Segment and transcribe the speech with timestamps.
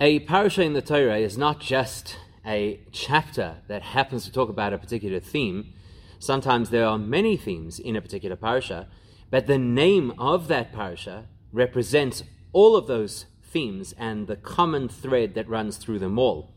[0.00, 4.72] A parasha in the Torah is not just a chapter that happens to talk about
[4.72, 5.72] a particular theme.
[6.20, 8.86] Sometimes there are many themes in a particular parasha,
[9.28, 12.22] but the name of that parasha represents
[12.52, 16.54] all of those themes and the common thread that runs through them all.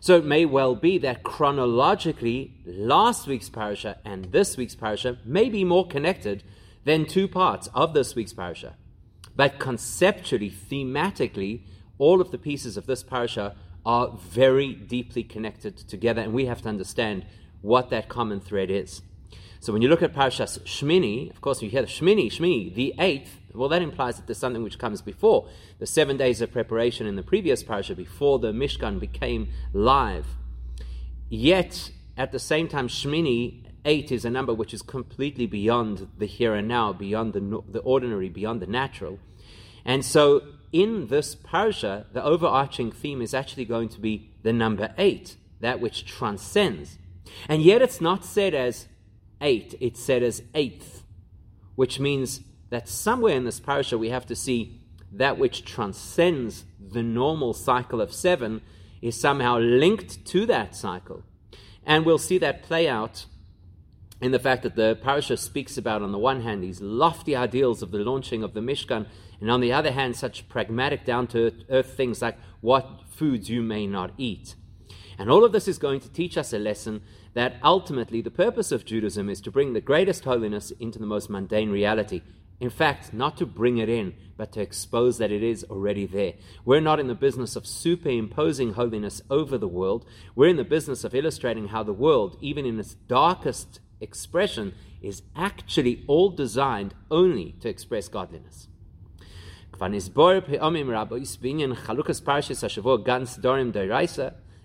[0.00, 5.48] So it may well be that chronologically, last week's parasha and this week's parasha may
[5.48, 6.42] be more connected
[6.84, 8.74] than two parts of this week's parasha.
[9.34, 11.62] But conceptually, thematically,
[11.98, 13.54] all of the pieces of this parasha
[13.86, 17.24] are very deeply connected together, and we have to understand
[17.60, 19.02] what that common thread is.
[19.60, 23.38] So when you look at Parashas Shmini, of course, you hear Shmini, Shmini, the eighth,
[23.54, 27.16] well, that implies that there's something which comes before the seven days of preparation in
[27.16, 30.26] the previous parasha, before the Mishkan became live.
[31.30, 36.26] Yet, at the same time, Shmini, eight, is a number which is completely beyond the
[36.26, 39.18] here and now, beyond the, the ordinary, beyond the natural.
[39.84, 40.42] And so,
[40.74, 45.78] in this parasha, the overarching theme is actually going to be the number eight, that
[45.78, 46.98] which transcends.
[47.48, 48.88] And yet, it's not said as
[49.40, 51.04] eight, it's said as eighth,
[51.76, 54.80] which means that somewhere in this parasha we have to see
[55.12, 58.60] that which transcends the normal cycle of seven
[59.00, 61.22] is somehow linked to that cycle.
[61.86, 63.26] And we'll see that play out
[64.20, 67.80] in the fact that the parasha speaks about, on the one hand, these lofty ideals
[67.80, 69.06] of the launching of the Mishkan,
[69.40, 73.62] and on the other hand, such pragmatic, down to earth things like what foods you
[73.62, 74.54] may not eat.
[75.18, 77.02] And all of this is going to teach us a lesson
[77.34, 81.30] that ultimately the purpose of Judaism is to bring the greatest holiness into the most
[81.30, 82.22] mundane reality.
[82.60, 86.34] In fact, not to bring it in, but to expose that it is already there.
[86.64, 90.06] We're not in the business of superimposing holiness over the world.
[90.34, 95.22] We're in the business of illustrating how the world, even in its darkest expression, is
[95.36, 98.68] actually all designed only to express godliness.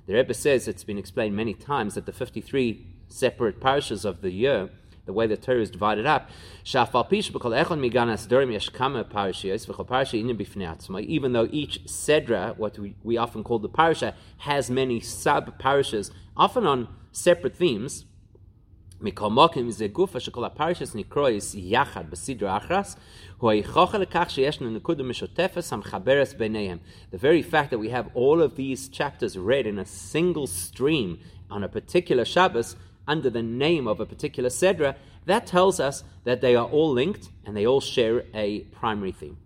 [0.05, 4.31] The Rebbe says it's been explained many times that the 53 separate parashas of the
[4.31, 4.69] year
[5.09, 6.29] the way the Torah is divided up.
[6.63, 6.83] Even
[11.33, 16.67] though each sedra, what we, we often call the parasha, has many sub parashas, often
[16.67, 18.05] on separate themes.
[19.01, 19.11] The
[27.13, 31.63] very fact that we have all of these chapters read in a single stream on
[31.63, 32.75] a particular Shabbos
[33.07, 34.95] under the name of a particular Sedra,
[35.25, 39.37] that tells us that they are all linked and they all share a primary theme.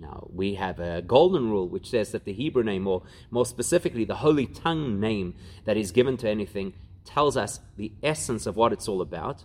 [0.00, 4.06] Now, we have a golden rule which says that the Hebrew name, or more specifically
[4.06, 5.34] the holy tongue name
[5.66, 6.72] that is given to anything,
[7.04, 9.44] tells us the essence of what it's all about.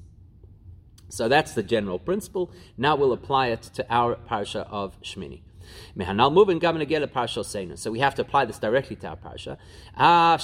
[1.10, 2.52] So that's the general principle.
[2.78, 5.42] Now we'll apply it to our parasha of Shmini.
[7.76, 9.58] So we have to apply this directly to our parsha.
[9.96, 10.38] Ah.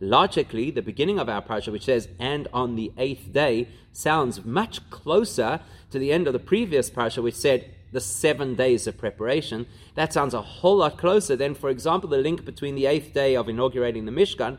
[0.00, 4.90] Logically, the beginning of our parsha, which says, and on the eighth day, sounds much
[4.90, 5.60] closer
[5.90, 9.66] to the end of the previous parsha, which said, the seven days of preparation.
[9.94, 13.34] That sounds a whole lot closer than, for example, the link between the eighth day
[13.34, 14.58] of inaugurating the Mishkan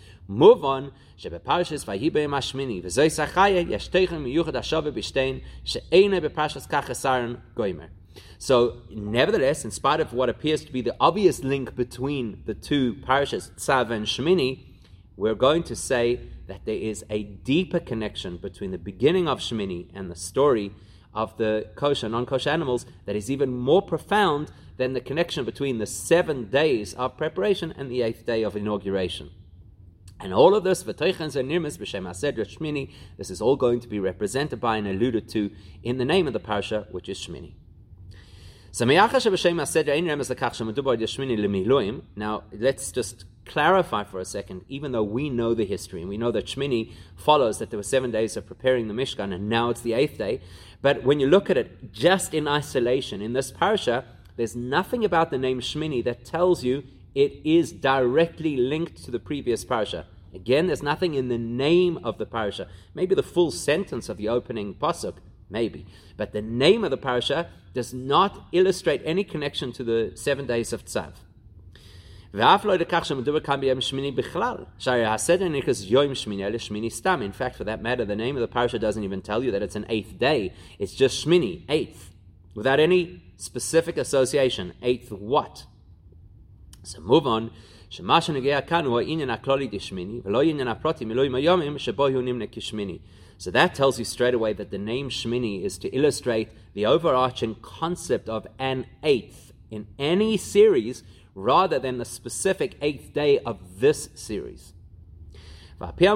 [0.31, 0.87] מובן
[1.17, 1.85] שבפרשס
[8.39, 12.95] So, nevertheless, in spite of what appears to be the obvious link between the two
[12.95, 14.59] parashas, Tzav and Shemini,
[15.15, 19.89] we're going to say that there is a deeper connection between the beginning of Shemini
[19.93, 20.73] and the story
[21.13, 25.45] of the kosher and non kosher animals that is even more profound than the connection
[25.45, 29.29] between the seven days of preparation and the eighth day of inauguration.
[30.23, 33.99] And all of this, Vatechanz and Nirmas, Bishemased Shmini, this is all going to be
[33.99, 35.49] represented by and alluded to
[35.81, 37.53] in the name of the parsha, which is Shmini.
[42.15, 46.17] Now, let's just clarify for a second, even though we know the history and we
[46.17, 49.71] know that Shmini follows that there were seven days of preparing the Mishkan and now
[49.71, 50.39] it's the eighth day.
[50.81, 54.05] But when you look at it just in isolation, in this parsha,
[54.37, 56.83] there's nothing about the name Shmini that tells you
[57.13, 60.05] it is directly linked to the previous parsha.
[60.33, 62.67] Again, there's nothing in the name of the parasha.
[62.93, 65.15] Maybe the full sentence of the opening pasuk,
[65.49, 65.85] maybe,
[66.17, 70.73] but the name of the parasha does not illustrate any connection to the seven days
[70.73, 71.13] of Tzav.
[72.33, 72.77] In fact, for
[77.65, 80.17] that matter, the name of the parasha doesn't even tell you that it's an eighth
[80.17, 80.53] day.
[80.79, 82.11] It's just Shmini, eighth,
[82.55, 84.71] without any specific association.
[84.81, 85.65] Eighth what?
[86.83, 87.51] So move on.
[87.90, 92.44] שמה שנוגע כאן הוא העניין הכללי דשמיני, ולא עניין הפרטי מילואים היומים שבו הוא נמנה
[92.52, 92.98] כשמיני.
[93.38, 97.56] So that tells you straight away that the name Shmini is to illustrate the overarching
[97.60, 101.02] concept of an eighth in any series
[101.34, 104.72] rather than the specific eighth day of this series.
[105.80, 106.08] Now, based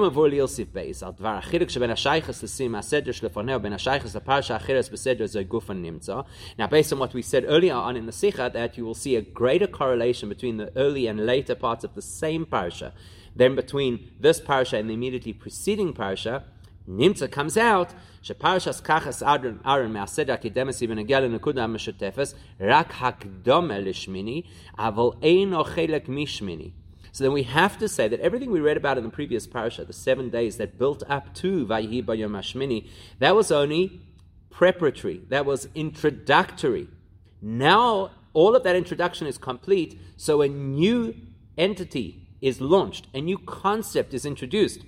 [6.93, 9.67] on what we said earlier on in the Sikha, that you will see a greater
[9.67, 12.91] correlation between the early and later parts of the same parsha
[13.35, 16.41] than between this parsha and the immediately preceding parsha,
[16.89, 19.23] Nimtza comes out שפרשס כחס
[19.65, 22.27] ארן מהסדר האקדמסי ונגיע לנקודה המשותפת
[22.61, 24.41] רק הקדומה לשמיני,
[24.79, 26.69] אבל אינו חלק משמיני.
[27.16, 29.86] So then we have to say that everything we read about in the previous parasha,
[29.86, 32.90] the seven days that built up to Vayihi Bayom Hashmini,
[33.20, 34.02] that was only
[34.50, 36.88] preparatory, that was introductory.
[37.40, 41.14] Now all of that introduction is complete, so a new
[41.56, 44.82] entity is launched, a new concept is introduced,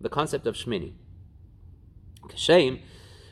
[0.00, 0.94] the concept of Shmini.
[2.28, 2.80] Kashem,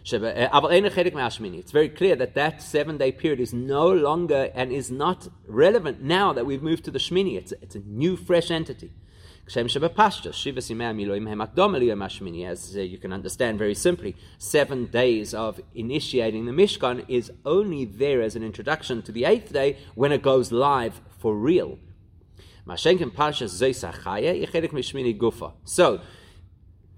[0.04, 6.02] it's very clear that that seven day period is no longer and is not relevant
[6.02, 7.36] now that we've moved to the Shmini.
[7.36, 8.90] It's a, it's a new, fresh entity.
[9.46, 9.60] As uh,
[12.80, 18.36] you can understand very simply, seven days of initiating the Mishkan is only there as
[18.36, 21.78] an introduction to the eighth day when it goes live for real.
[25.64, 26.00] So,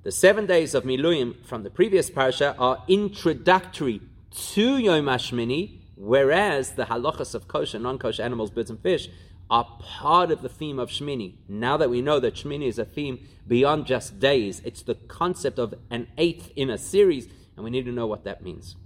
[0.04, 6.72] the seven days of Miluyim from the previous parsha are introductory to Yom HaShmini, whereas
[6.72, 9.08] the halachas of kosher, non-kosher animals, birds, and fish
[9.50, 11.36] are part of the theme of Shmini.
[11.48, 15.58] Now that we know that Shmini is a theme beyond just days, it's the concept
[15.58, 18.76] of an eighth in a series, and we need to know what that means.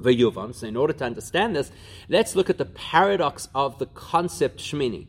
[0.00, 0.54] V'yuvan.
[0.54, 1.70] So, in order to understand this,
[2.08, 5.08] let's look at the paradox of the concept Shmini.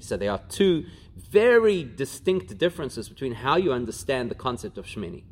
[0.00, 0.84] So there are two
[1.16, 5.22] very distinct differences between how you understand the concept of Shmini.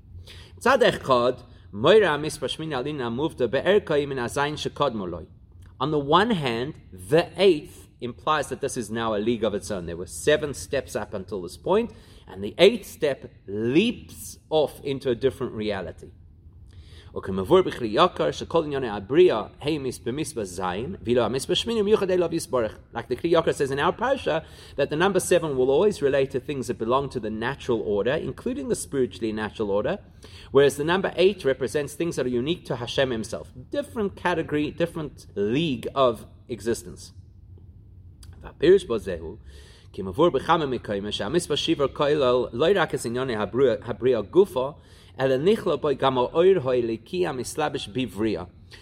[5.80, 9.70] On the one hand, the eighth implies that this is now a league of its
[9.72, 9.86] own.
[9.86, 11.92] There were seven steps up until this point,
[12.28, 16.12] and the eighth step leaps off into a different reality.
[17.13, 17.31] Like the
[23.15, 24.43] Kriya Yakar says in our parsha,
[24.75, 28.13] that the number seven will always relate to things that belong to the natural order,
[28.13, 29.97] including the spiritually natural order,
[30.51, 33.51] whereas the number eight represents things that are unique to Hashem himself.
[33.71, 37.13] Different category, different league of existence.
[39.91, 44.73] כי מבור בכמה מקיימה שהמספר שיבר כולל לא רק ענייני הבריאה גופו,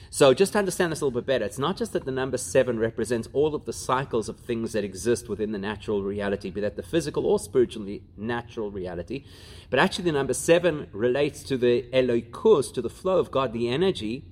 [0.08, 2.38] so just to understand this a little bit better, it's not just that the number
[2.38, 6.62] seven represents all of the cycles of things that exist within the natural reality, be
[6.62, 9.24] that the physical or spiritually natural reality,
[9.68, 13.68] but actually the number seven relates to the eloikus, to the flow of God, the
[13.68, 14.24] energy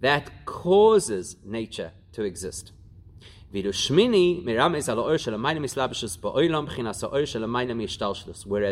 [0.00, 2.72] that causes nature to exist.
[3.52, 3.74] Whereas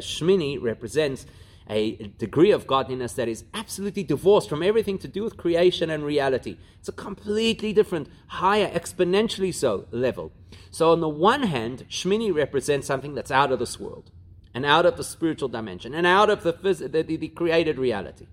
[0.05, 1.27] Shmini represents
[1.69, 6.05] a degree of godliness that is absolutely divorced from everything to do with creation and
[6.05, 6.59] reality.
[6.79, 10.33] It's a completely different, higher, exponentially so level.
[10.71, 14.11] So, on the one hand, Shmini represents something that's out of this world,
[14.53, 17.79] and out of the spiritual dimension, and out of the, phys- the, the, the created
[17.79, 18.27] reality.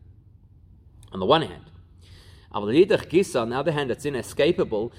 [1.13, 1.65] On the one hand,
[2.53, 4.91] on the other hand, it's inescapable.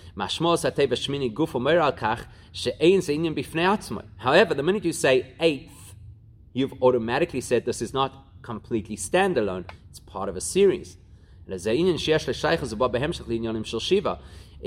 [4.17, 5.82] However, the minute you say eighth,
[6.53, 9.65] you've automatically said this is not completely standalone.
[9.91, 10.97] It's part of a series.
[11.49, 11.59] In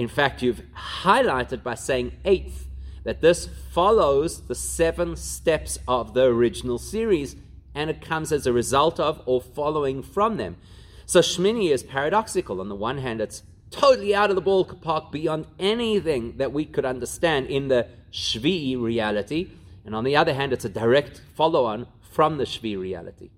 [0.08, 0.62] fact, you've
[1.04, 2.68] highlighted by saying eighth
[3.04, 7.36] that this follows the seven steps of the original series
[7.74, 10.58] and it comes as a result of or following from them.
[11.06, 12.60] So Shmini is paradoxical.
[12.60, 16.86] On the one hand, it's totally out of the ballpark beyond anything that we could
[16.86, 19.50] understand in the Shvi reality.
[19.86, 23.30] And on the other hand, it's a direct follow on from the Shvi reality.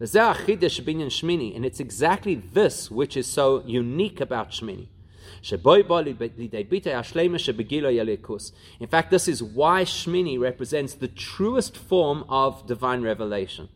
[0.00, 4.88] And it's exactly this which is so unique about Shmini.
[8.80, 13.68] In fact, this is why Shmini represents the truest form of divine revelation.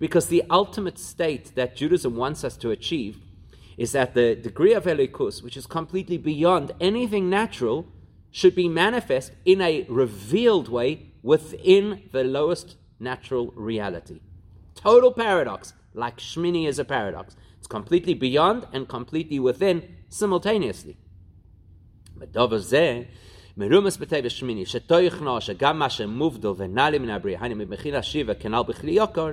[0.00, 3.18] Because the ultimate state that Judaism wants us to achieve
[3.76, 7.86] is that the degree of Elikus, which is completely beyond anything natural,
[8.30, 14.20] should be manifest in a revealed way within the lowest natural reality.
[14.74, 17.36] Total paradox, like Shmini is a paradox.
[17.58, 20.96] It's completely beyond and completely within simultaneously.
[23.57, 28.91] מרומס בטבע שמיני, שתויכנו שגם מה שמובדל ונעלי מן הבריאה, היינו מבחינה שיבה כנ"ל בכלי
[28.91, 29.27] יוקר,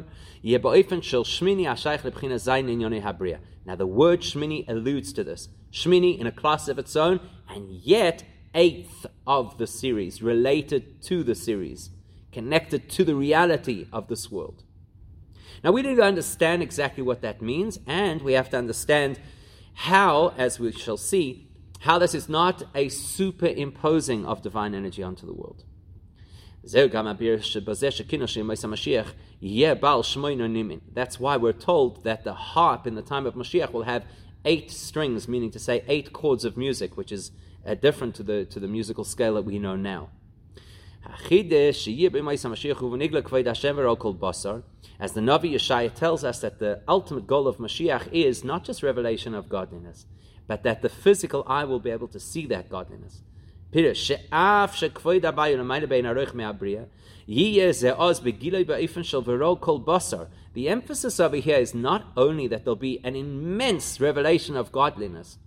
[0.44, 3.38] יהיה באופן של שמיני השייך לבחינה זין ענייני הבריאה.
[3.66, 5.48] Now the word shmini alludes to this.
[5.72, 7.18] Shmini in a class of its own,
[7.48, 8.22] and yet
[8.54, 11.90] eighth of the series, related to the series,
[12.32, 14.62] connected to the reality of this world.
[15.62, 19.18] Now we need to understand exactly what that means, and we have to understand
[19.74, 21.48] how, as we shall see,
[21.81, 25.63] how this is not a superimposing of divine energy onto the world.
[26.63, 26.75] That's
[31.19, 34.05] why we're told that the harp in the time of Mashiach will have
[34.45, 37.31] eight strings, meaning to say eight chords of music, which is
[37.65, 40.09] uh, different to the, to the musical scale that we know now.
[41.03, 41.41] As the
[45.21, 49.49] Navi Yeshaya tells us that the ultimate goal of Mashiach is not just revelation of
[49.49, 50.05] godliness,
[50.47, 53.21] but that the physical eye will be able to see that godliness.
[60.53, 65.37] The emphasis over here is not only that there'll be an immense revelation of godliness,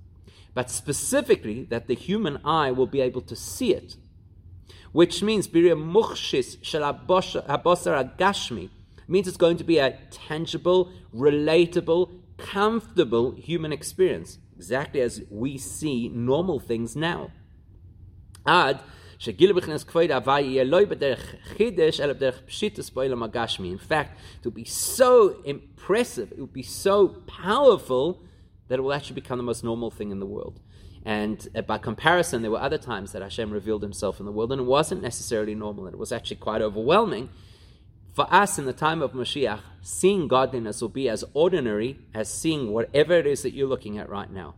[0.54, 3.96] but specifically that the human eye will be able to see it.
[4.92, 5.48] Which means
[9.06, 16.08] means it's going to be a tangible, relatable, comfortable human experience exactly as we see
[16.08, 17.30] normal things now.
[18.46, 18.80] Ad,
[19.26, 19.36] in
[23.78, 28.22] fact, it would be so impressive, it would be so powerful
[28.68, 30.60] that it will actually become the most normal thing in the world.
[31.04, 34.52] And uh, by comparison, there were other times that Hashem revealed himself in the world,
[34.52, 37.28] and it wasn't necessarily normal, and it was actually quite overwhelming.
[38.14, 42.72] For us in the time of Mashiach, seeing godliness will be as ordinary as seeing
[42.72, 44.54] whatever it is that you're looking at right now.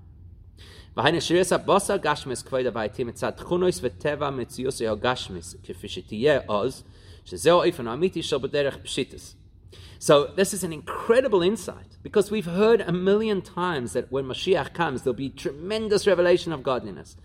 [9.99, 14.75] So this is an incredible insight because we've heard a million times that when Mashiach
[14.75, 17.17] comes, there'll be tremendous revelation of godliness.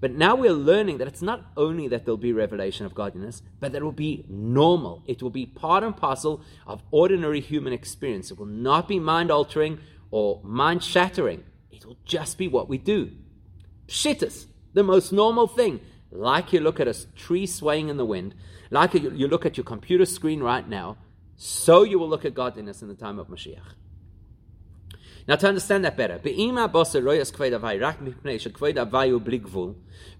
[0.00, 3.72] But now we're learning that it's not only that there'll be revelation of godliness, but
[3.72, 5.02] that it will be normal.
[5.06, 8.30] It will be part and parcel of ordinary human experience.
[8.30, 11.42] It will not be mind altering or mind shattering.
[11.70, 13.10] It will just be what we do.
[13.88, 15.80] Pshittas, the most normal thing.
[16.10, 18.34] Like you look at a tree swaying in the wind,
[18.70, 20.96] like you look at your computer screen right now,
[21.36, 23.74] so you will look at godliness in the time of Mashiach.
[25.28, 29.22] Now to understand that better, Be'ima bosa royas kved avai rak mipnei she kved avayu
[29.22, 29.74] bli gvul,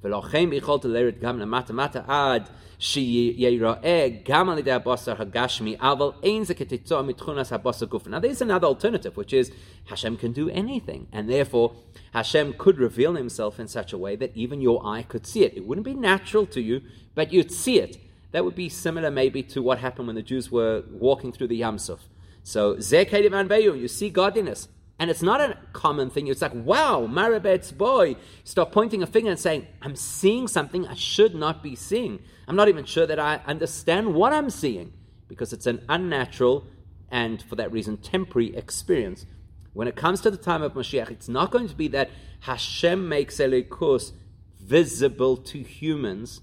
[0.05, 5.79] velochem ichol to leret gam lemata mata ad she yeira'eh gam al idei bosa hagashmi
[5.79, 8.07] aval ein ze ketitzo mitchunas habosa guf.
[8.07, 9.51] Now there's another alternative, which is
[9.87, 11.73] Hashem can do anything, and therefore
[12.13, 15.57] Hashem could reveal Himself in such a way that even your eye could see it.
[15.57, 16.83] It wouldn't be natural to you,
[17.15, 17.97] but you'd see it.
[18.33, 21.63] That would be similar, maybe, to what happened when the Jews were walking through the
[21.63, 22.01] Yamsuf.
[22.43, 24.69] So, Zeh Kedevan Beyu, you see godliness.
[24.99, 26.27] And it's not a common thing.
[26.27, 28.17] It's like, wow, Maribet's boy.
[28.43, 32.21] Stop pointing a finger and saying, I'm seeing something I should not be seeing.
[32.49, 34.93] I'm not even sure that I understand what I'm seeing
[35.29, 36.67] because it's an unnatural
[37.11, 39.25] and, for that reason, temporary experience.
[39.73, 43.09] When it comes to the time of Mashiach, it's not going to be that Hashem
[43.09, 44.13] makes Elikus
[44.61, 46.41] visible to humans.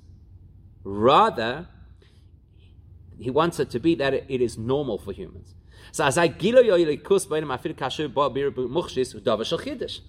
[0.84, 1.68] Rather,
[3.20, 5.54] he wants it to be that it is normal for humans.
[5.96, 6.62] So as I gilo
[7.02, 10.02] kus kasher ba bir mukhshis chiddush.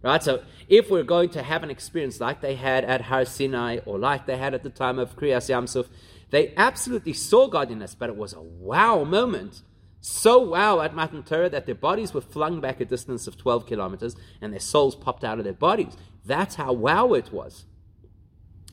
[0.00, 0.22] Right?
[0.22, 3.98] So if we're going to have an experience like they had at Har Sinai or
[3.98, 5.88] like they had at the time of Kriyas Yamsuf,
[6.30, 9.62] they absolutely saw godliness, but it was a wow moment.
[10.00, 13.66] So wow at Matan Torah that their bodies were flung back a distance of 12
[13.66, 15.96] kilometers and their souls popped out of their bodies.
[16.24, 17.64] That's how wow it was.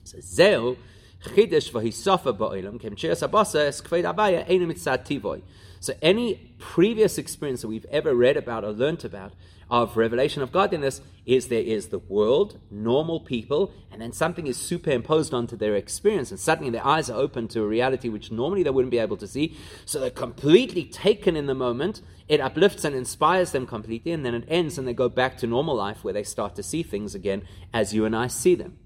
[0.03, 0.77] So Zeo,
[1.23, 5.41] Chidesh v'hisofa ba'ilam, kem cheres abasa es kved abaya, enim mitzad tivoy.
[5.79, 9.33] So any previous experience that we've ever read about or learnt about
[9.69, 14.57] of revelation of godliness is there is the world, normal people, and then something is
[14.57, 18.63] superimposed onto their experience, and suddenly their eyes are open to a reality which normally
[18.63, 19.55] they wouldn't be able to see.
[19.85, 22.01] So they're completely taken in the moment.
[22.27, 25.47] It uplifts and inspires them completely, and then it ends, and they go back to
[25.47, 28.77] normal life where they start to see things again as you and I see them.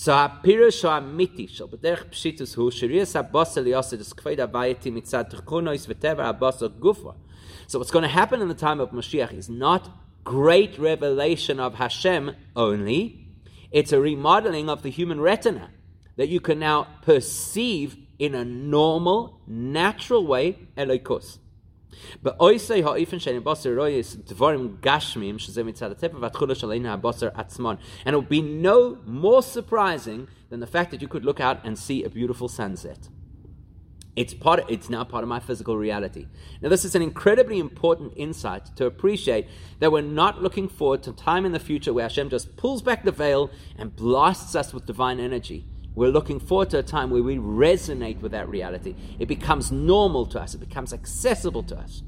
[0.00, 5.86] So Apirusho Amiti, Shal B'derech Pshitus Hu, Shiriyas HaBasel Yosed Es Kved Avayeti Mitzad Tchunois
[5.86, 7.14] V'tever HaBasel Gufa.
[7.66, 9.90] So what's going to happen in the time of Mashiach is not
[10.24, 13.28] great revelation of Hashem only,
[13.70, 15.68] it's a remodeling of the human retina
[16.16, 21.40] that you can now perceive in a normal, natural way, Elikos.
[28.04, 31.64] And it would be no more surprising than the fact that you could look out
[31.64, 33.08] and see a beautiful sunset.
[34.16, 36.26] It's, part, of, it's now part of my physical reality.
[36.60, 39.46] Now, this is an incredibly important insight to appreciate
[39.78, 43.04] that we're not looking forward to time in the future where Hashem just pulls back
[43.04, 45.69] the veil and blasts us with divine energy.
[45.94, 48.94] We're looking forward to a time where we resonate with that reality.
[49.18, 52.02] It becomes normal to us, it becomes accessible to us.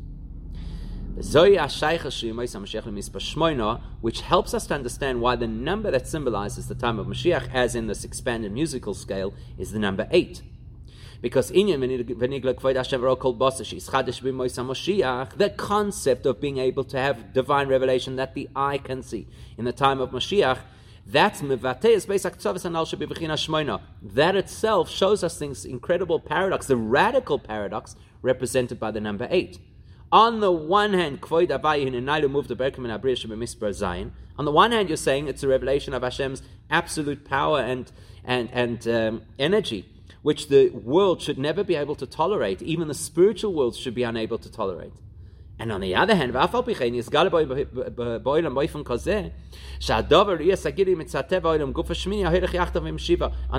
[4.01, 7.75] Which helps us to understand why the number that symbolizes the time of Mashiach, as
[7.75, 10.41] in this expanded musical scale, is the number eight.
[11.21, 11.59] Because the
[15.57, 19.73] concept of being able to have divine revelation that the eye can see in the
[19.73, 20.59] time of Mashiach
[21.07, 21.43] that's
[24.03, 29.59] That itself shows us this incredible paradox, the radical paradox represented by the number eight.
[30.13, 31.47] On the one hand, on
[34.45, 37.91] the one hand, you're saying it's a revelation of Hashem's absolute power and
[38.25, 39.89] and and um, energy,
[40.23, 42.63] which the world should never be able to tolerate.
[42.63, 44.93] Even the spiritual world should be unable to tolerate.
[45.63, 46.41] And on the other hand, on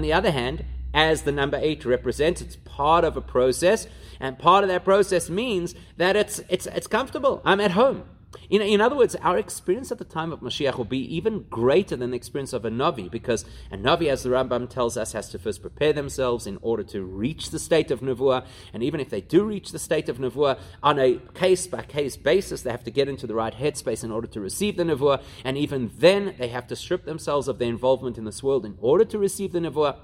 [0.01, 3.87] the other hand, as the number eight represents, it's part of a process,
[4.19, 7.41] and part of that process means that it's it's it's comfortable.
[7.45, 8.03] I'm at home.
[8.49, 11.95] In, in other words, our experience at the time of Mashiach will be even greater
[11.95, 15.29] than the experience of a Navi, because a Navi, as the Rambam tells us, has
[15.29, 18.45] to first prepare themselves in order to reach the state of Nevuah.
[18.73, 22.17] And even if they do reach the state of Nevuah, on a case by case
[22.17, 25.21] basis, they have to get into the right headspace in order to receive the Nevuah.
[25.43, 28.77] And even then, they have to strip themselves of their involvement in this world in
[28.81, 29.95] order to receive the Nevuah.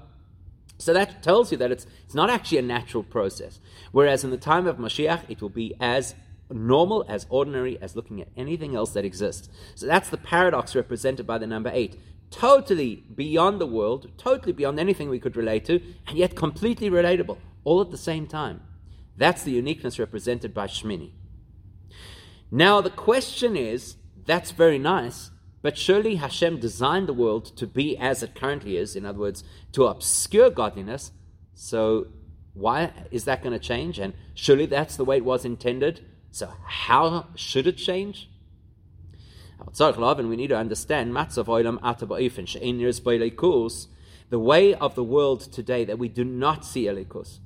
[0.78, 3.60] So that tells you that it's, it's not actually a natural process.
[3.92, 6.14] Whereas in the time of Mashiach, it will be as
[6.50, 9.48] normal, as ordinary as looking at anything else that exists.
[9.74, 11.98] So that's the paradox represented by the number eight.
[12.30, 17.38] Totally beyond the world, totally beyond anything we could relate to, and yet completely relatable,
[17.64, 18.62] all at the same time.
[19.16, 21.10] That's the uniqueness represented by Shmini.
[22.50, 25.30] Now, the question is that's very nice,
[25.62, 29.44] But surely Hashem designed the world to be as it currently is, in other words,
[29.72, 31.12] to obscure godliness.
[31.54, 32.06] So
[32.54, 33.98] why is that going to change?
[33.98, 36.04] And surely that's the way it was intended.
[36.30, 38.28] So how should it change?
[39.66, 41.14] And we need to understand
[44.30, 47.40] the way of the world today that we do not see elikus.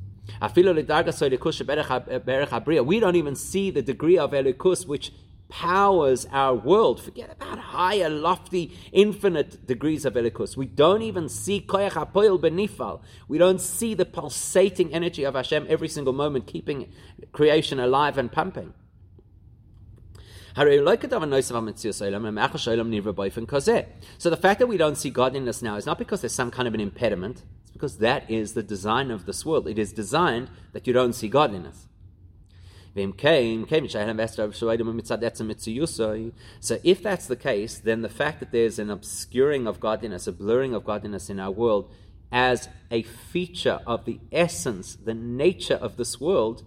[2.86, 5.12] We don't even see the degree of elikus which
[5.48, 7.02] powers our world.
[7.02, 10.56] Forget about higher, lofty, infinite degrees of elikus.
[10.56, 13.00] We don't even see koyach hapoil benifal.
[13.28, 16.92] We don't see the pulsating energy of Hashem every single moment, keeping
[17.32, 18.74] creation alive and pumping.
[20.56, 20.84] So the
[24.40, 26.80] fact that we don't see godliness now is not because there's some kind of an
[26.80, 27.42] impediment.
[27.62, 29.66] It's because that is the design of this world.
[29.66, 31.88] It is designed that you don't see godliness.
[32.94, 33.10] So
[36.84, 40.74] if that's the case, then the fact that there's an obscuring of godliness, a blurring
[40.74, 41.90] of godliness in our world
[42.30, 46.64] as a feature of the essence, the nature of this world,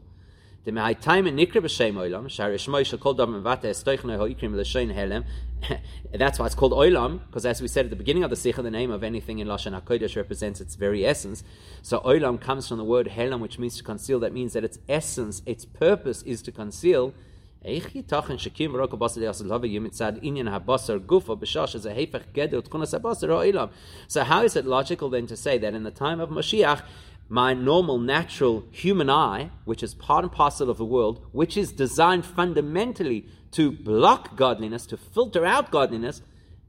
[6.13, 8.62] that's why it's called oilam, because as we said at the beginning of the sikha,
[8.62, 11.43] the name of anything in Lashon HaKodesh represents its very essence.
[11.82, 14.19] So oilam comes from the word helam, which means to conceal.
[14.19, 17.13] That means that its essence, its purpose is to conceal.
[17.65, 17.80] So how
[24.43, 26.84] is it logical then to say that in the time of Mashiach,
[27.30, 31.72] my normal, natural human eye, which is part and parcel of the world, which is
[31.72, 36.22] designed fundamentally to block godliness, to filter out godliness,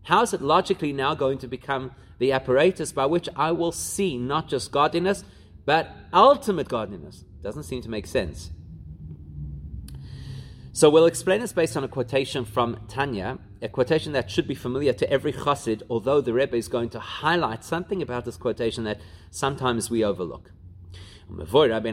[0.04, 4.16] how is it logically now going to become the apparatus by which I will see
[4.16, 5.24] not just godliness,
[5.64, 7.24] but ultimate godliness?
[7.42, 8.50] Doesn't seem to make sense.
[10.72, 14.54] So we'll explain this based on a quotation from Tanya, a quotation that should be
[14.54, 18.84] familiar to every chassid, although the Rebbe is going to highlight something about this quotation
[18.84, 20.52] that sometimes we overlook.
[21.30, 21.88] The Rebbe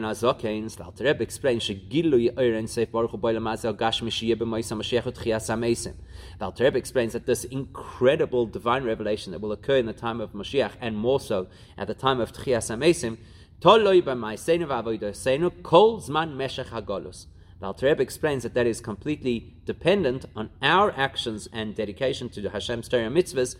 [6.78, 10.96] explains that this incredible divine revelation that will occur in the time of Mashiach and
[10.96, 13.18] more so at the time of Tchias HaMeisim,
[13.60, 17.26] Toloi B'Maiseinu V'Avodoseinu Kol Zman Meshech HaGolus.
[17.58, 22.40] The Alter Rebbe explains that that is completely dependent on our actions and dedication to
[22.42, 23.56] the Hashem's Torah mitzvahs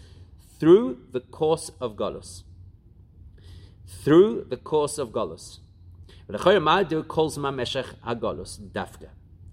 [0.59, 2.43] through the course of Golus.
[3.87, 5.61] Through the course of Golus.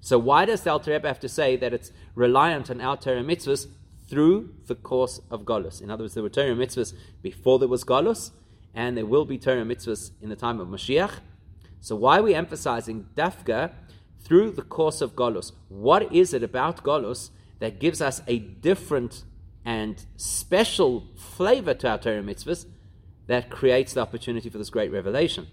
[0.02, 3.24] So why does the Alter Rebbe have to say that it's reliant on our Torah
[3.24, 3.68] mitzvahs
[4.10, 5.82] through the course of Golus?
[5.82, 8.32] In other words, there were Torah mitzvahs before there was Golus,
[8.74, 11.20] and there will be Torah mitzvahs in the time of Mashiach.
[11.80, 13.72] So why are we emphasizing Dafka
[14.24, 15.52] through the course of Golus.
[15.70, 19.24] What is it about Golus that gives us a different
[19.66, 22.66] and special flavor to our Torah mitzvahs
[23.28, 25.48] that creates the opportunity for this great revelation?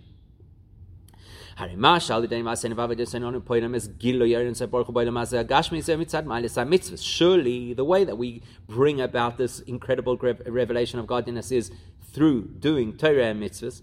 [7.03, 11.71] Surely, the way that we bring about this incredible revelation of godliness is
[12.13, 13.83] through doing Torah and mitzvahs.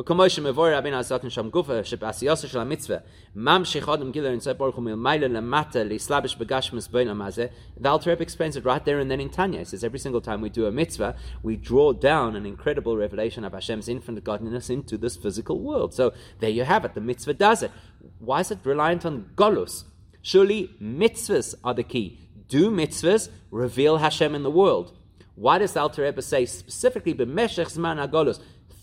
[0.00, 2.96] וכמו שמבואר רבינו הזקן שם גופה שבעשייתו של המצווה
[3.36, 7.46] ממשיך אדם גילר אין ברוך הוא מלמעלה למטה להסלבש בגשמוס בעולם הזה
[7.80, 9.60] the Alter Rebbe explains it right there and then in Tanya.
[9.60, 13.44] He says every single time we do a mitzvah, we draw down an incredible revelation
[13.44, 15.90] of Hashem's infinite godliness into this physical world.
[15.98, 16.94] So there you have it.
[16.94, 17.70] The mitzvah does it.
[18.18, 19.84] Why is it reliant on golus?
[20.22, 22.06] Surely mitzvahs are the key.
[22.48, 24.86] Do mitzvahs reveal Hashem in the world?
[25.34, 28.38] Why does the Alter Rebbe say specifically b'meshech zman agolus?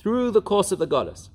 [0.07, 1.31] through the course of the Golas.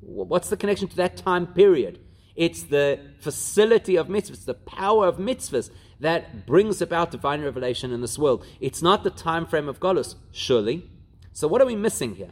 [0.00, 2.00] What's the connection to that time period?
[2.34, 5.68] It's the facility of mitzvahs, the power of mitzvahs
[6.00, 8.46] that brings about divine revelation in this world.
[8.60, 10.88] It's not the time frame of Golos, surely.
[11.34, 12.30] So what are we missing here?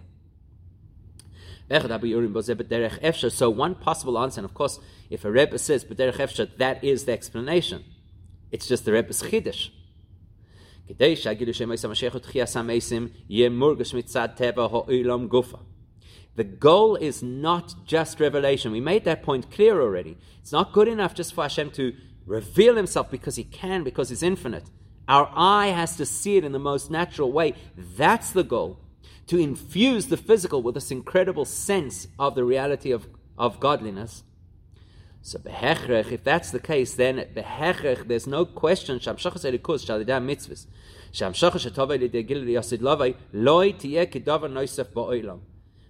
[3.31, 4.81] So one possible answer, and of course,
[5.11, 7.85] if a Rebbe says that is the explanation.
[8.51, 9.69] It's just the Rebbe's chiddush.
[16.37, 18.73] The goal is not just revelation.
[18.73, 20.17] We made that point clear already.
[20.41, 21.95] It's not good enough just for Hashem to
[22.27, 24.71] reveal himself because he can, because he's infinite.
[25.09, 27.55] Our eye has to see it in the most natural way.
[27.77, 28.79] That's the goal.
[29.27, 34.23] To infuse the physical with this incredible sense of the reality of, of godliness.
[35.23, 38.99] So behechrech, if that's the case, then behechrech, there's no question.
[38.99, 40.67] Shamshachas elikus shalidam mitzvahs.
[41.13, 45.41] Shamshachas shetovei lidegil yasid lavai loy tiyeh kedavar noisef ba'olam.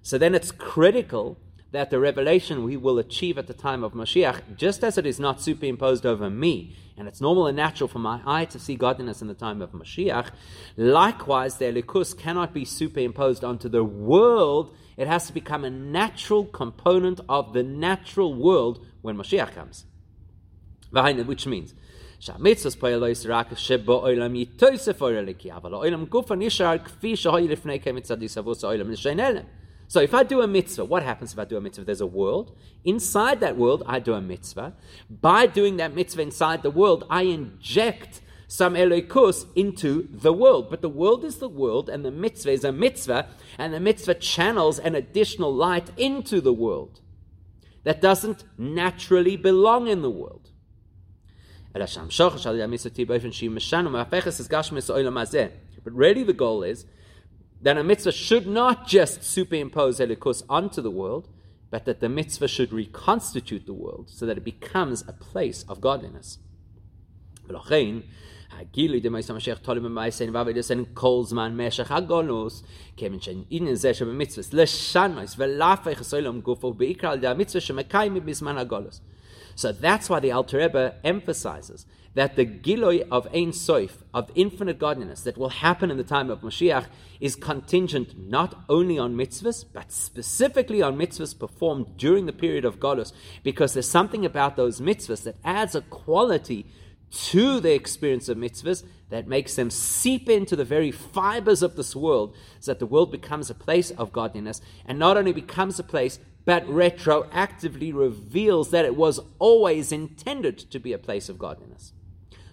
[0.03, 1.39] So then it's critical
[1.72, 5.20] that the revelation we will achieve at the time of Mashiach, just as it is
[5.20, 9.22] not superimposed over me, and it's normal and natural for my eye to see godliness
[9.22, 10.30] in the time of Mashiach,
[10.78, 14.74] likewise the Elikus cannot be superimposed onto the world.
[14.96, 19.86] It has to become a natural component of the natural world when Mashiach comes.
[20.92, 21.74] Which means,
[22.20, 27.48] שהמצווס פועל לא רק שבו עולם יתוסף אור אליקי, אבל העולם גופה נשאר כפי שהיו
[27.48, 29.44] לפני כמצד יסבוס העולם לשן אלם.
[29.91, 31.85] so if I do a mitzvah, what happens if I do a mitzvah?
[31.85, 32.57] There's a world.
[32.85, 34.75] Inside that world, I do a mitzvah.
[35.11, 40.71] By doing that mitzvah inside the world, I inject some elokus into the world.
[40.71, 44.15] But the world is the world, and the mitzvah is a mitzvah, and the mitzvah
[44.15, 47.01] channels an additional light into the world
[47.83, 50.51] that doesn't naturally belong in the world.
[51.73, 51.83] But
[55.93, 56.87] really the goal is
[57.62, 61.30] that a mitzvah should not just superimpose elikus onto the world,
[61.72, 65.82] but that the mitzvah should reconstitute the world so that it becomes a place of
[65.82, 66.40] godliness.
[68.52, 72.64] הגילוי דמייס המשיח תולים במייסן ועבודסן כל זמן משך הגולוס,
[72.98, 79.02] כיוון שעניין זה שבמצווה לשנויס ולהפך הסוילום גופו, ובעיקר על ידי המצווה שמקיימים בזמן הגולוס.
[79.58, 84.79] So that's why the Alter Rebbe emphasizes that the Giloi of Ein Soif, of infinite
[84.79, 86.87] godliness, that will happen in the time of Mashiach,
[87.21, 92.81] is contingent not only on mitzvahs, but specifically on mitzvahs performed during the period of
[92.81, 93.13] Golus,
[93.45, 96.67] because there's something about those mitzvahs that adds a quality
[97.11, 101.95] to the experience of mitzvahs that makes them seep into the very fibers of this
[101.95, 105.85] world so that the world becomes a place of godliness and not only becomes a
[105.85, 111.93] place but retroactively reveals that it was always intended to be a place of godliness.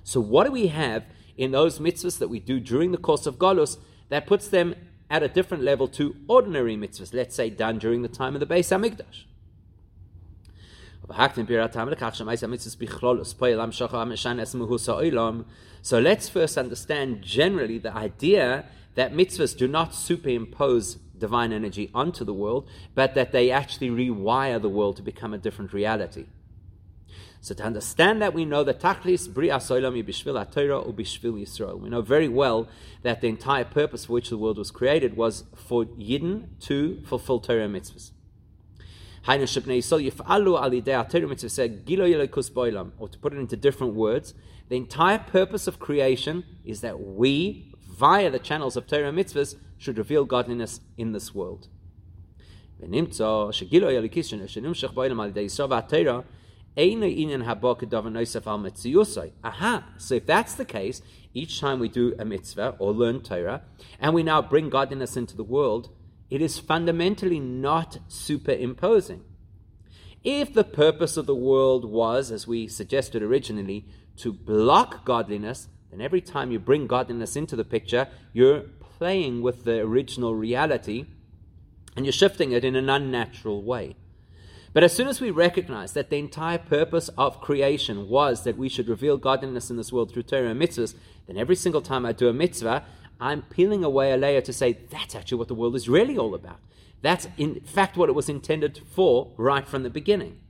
[0.07, 1.03] So, what do we have
[1.35, 4.73] in those mitzvahs that we do during the course of Golus that puts them
[5.09, 8.45] at a different level to ordinary mitzvahs, let's say done during the time of the
[8.45, 9.25] Beis Hamikdash?
[15.81, 18.65] So let's first understand generally the idea
[18.95, 24.61] that mitzvahs do not superimpose divine energy onto the world, but that they actually rewire
[24.61, 26.27] the world to become a different reality.
[27.47, 31.79] So to understand that, we know that Tachlis Bria Soilam Bishvil Torah or Bishvil Yisrael.
[31.79, 32.67] We know very well
[33.03, 37.39] that the entire purpose for which the world was created was for Yidden to fulfill
[37.39, 38.11] Torah mitzvahs.
[39.25, 39.37] Or
[43.07, 44.33] to put it into different words,
[44.67, 49.97] the entire purpose of creation is that we, via the channels of Torah mitzvahs, should
[49.97, 51.69] reveal godliness in this world.
[59.43, 61.01] Aha, so if that's the case,
[61.33, 63.63] each time we do a mitzvah or learn Torah,
[63.99, 65.89] and we now bring godliness into the world,
[66.29, 69.23] it is fundamentally not superimposing.
[70.23, 73.85] If the purpose of the world was, as we suggested originally,
[74.17, 78.61] to block godliness, then every time you bring godliness into the picture, you're
[78.97, 81.05] playing with the original reality
[81.95, 83.95] and you're shifting it in an unnatural way.
[84.77, 88.69] But as soon as we recognize that the entire purpose of creation was that we
[88.69, 90.93] should reveal godliness in this world through Torah and mitzvahs,
[91.25, 92.85] then every single time I do a mitzvah,
[93.19, 96.35] I'm peeling away a layer to say that's actually what the world is really all
[96.35, 96.59] about.
[97.01, 100.41] That's in fact what it was intended for right from the beginning.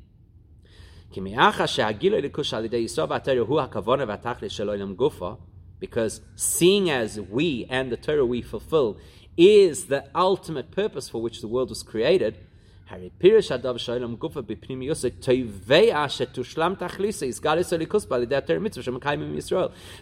[5.80, 8.98] Because seeing as we and the Torah we fulfill
[9.38, 12.40] is the ultimate purpose for which the world was created,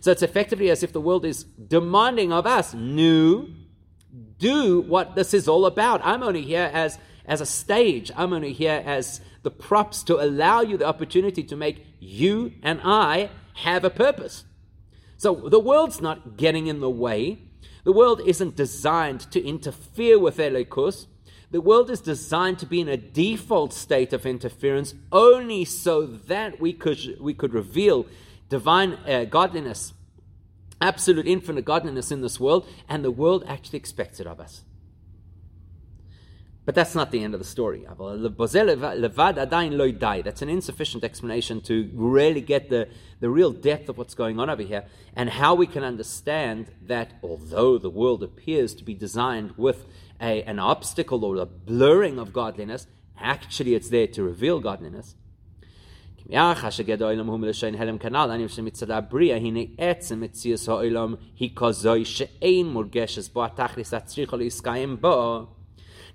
[0.01, 3.49] so it's effectively as if the world is demanding of us, new,
[4.37, 6.01] do what this is all about.
[6.03, 8.11] I'm only here as, as a stage.
[8.15, 12.81] I'm only here as the props to allow you the opportunity to make you and
[12.83, 14.45] I have a purpose.
[15.17, 17.39] So the world's not getting in the way.
[17.83, 21.07] The world isn't designed to interfere with Elikus.
[21.51, 26.60] The world is designed to be in a default state of interference only so that
[26.60, 28.08] we could, we could reveal
[28.49, 29.93] divine uh, godliness,
[30.81, 34.63] absolute infinite godliness in this world, and the world actually expects it of us.
[36.65, 37.86] But that's not the end of the story.
[40.23, 42.88] That's an insufficient explanation to really get the,
[43.19, 47.13] the real depth of what's going on over here and how we can understand that
[47.21, 49.86] although the world appears to be designed with
[50.19, 52.88] a, an obstacle or a blurring of godliness,
[53.19, 55.15] actually it's there to reveal godliness.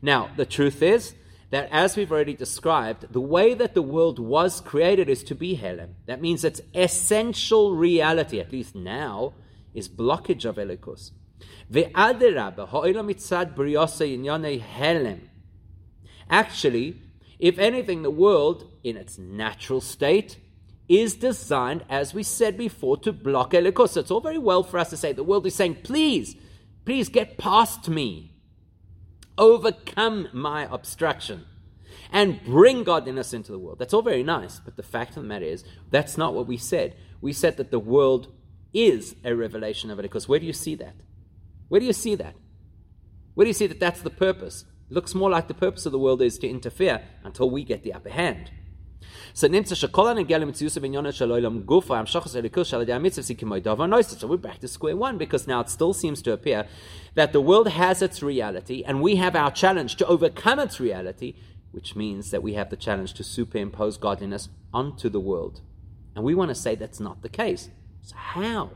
[0.03, 1.15] Now, the truth is
[1.51, 5.57] that, as we've already described, the way that the world was created is to be
[5.57, 5.95] Helem.
[6.07, 9.35] That means its essential reality, at least now,
[9.75, 11.11] is blockage of Elikus.
[16.31, 17.03] Actually,
[17.39, 20.39] if anything, the world, in its natural state,
[20.89, 23.91] is designed, as we said before, to block Elikus.
[23.91, 26.37] So it's all very well for us to say the world is saying, please,
[26.85, 28.30] please get past me
[29.41, 31.47] overcome my obstruction
[32.13, 33.79] and bring godliness into the world.
[33.79, 36.57] That's all very nice, but the fact of the matter is, that's not what we
[36.57, 36.95] said.
[37.21, 38.29] We said that the world
[38.73, 40.95] is a revelation of it, because where do you see that?
[41.69, 42.35] Where do you see that?
[43.35, 44.65] Where do you see that that's the purpose?
[44.89, 47.83] It looks more like the purpose of the world is to interfere until we get
[47.83, 48.51] the upper hand.
[49.35, 49.53] So So
[54.27, 56.67] we're back to square one because now it still seems to appear
[57.15, 61.35] that the world has its reality and we have our challenge to overcome its reality,
[61.73, 65.61] which means that we have the challenge to superimpose godliness onto the world.
[66.15, 67.71] And we want to say that's not the case.
[68.03, 68.71] So how?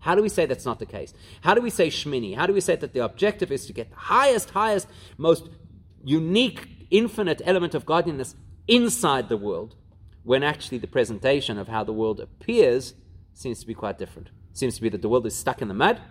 [0.00, 1.12] How do we say that's not the case?
[1.42, 2.36] How do we say Shmini?
[2.36, 5.48] How do we say that the objective is to get the highest, highest, most
[6.04, 8.34] unique, infinite element of godliness
[8.66, 9.74] inside the world?
[10.28, 12.92] When actually the presentation of how the world appears
[13.32, 14.28] seems to be quite different.
[14.50, 16.02] It seems to be that the world is stuck in the mud,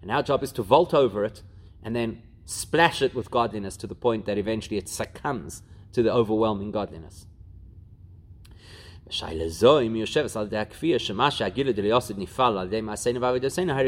[0.00, 1.42] and our job is to vault over it
[1.82, 5.62] and then splash it with godliness to the point that eventually it succumbs
[5.92, 7.26] to the overwhelming godliness.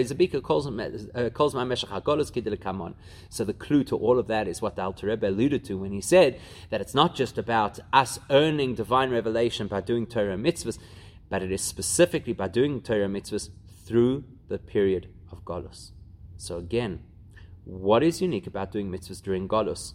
[0.04, 0.70] Zebika calls uh,
[1.59, 2.94] my Meshach HaGolos Kidil
[3.28, 5.90] So the clue to all of that is what the Alter Rebbe alluded to when
[5.90, 6.38] he said
[6.70, 10.78] that it's not just about us earning divine revelation by doing Torah mitzvahs,
[11.28, 13.50] but it is specifically by doing Torah mitzvahs
[13.85, 15.90] through the period of Golos.
[16.37, 17.02] So again,
[17.64, 19.94] what is unique about doing mitzvahs during Golos?